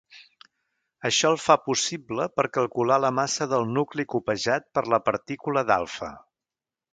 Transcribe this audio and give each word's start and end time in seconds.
Això 1.09 1.29
el 1.33 1.35
fa 1.41 1.57
possible 1.65 2.25
per 2.39 2.45
calcular 2.59 2.97
la 3.03 3.11
massa 3.19 3.49
del 3.53 3.69
nucli 3.75 4.07
copejat 4.15 4.67
per 4.79 4.85
la 4.95 5.01
partícula 5.11 5.65
d'alfa. 5.71 6.11